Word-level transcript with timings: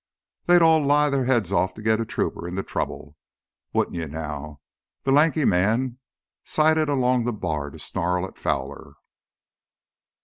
They'd 0.47 0.63
all 0.63 0.83
lie 0.83 1.11
their 1.11 1.25
heads 1.25 1.51
off 1.51 1.75
to 1.75 1.83
git 1.83 2.01
a 2.01 2.05
trooper 2.05 2.47
into 2.47 2.63
trouble. 2.63 3.17
Wouldn't 3.71 3.95
you 3.95 4.07
now?" 4.07 4.59
The 5.03 5.11
lanky 5.11 5.45
man 5.45 5.99
sidled 6.43 6.89
along 6.89 7.25
the 7.25 7.31
bar 7.33 7.69
to 7.69 7.77
snarl 7.77 8.25
at 8.25 8.35
Fowler. 8.35 8.95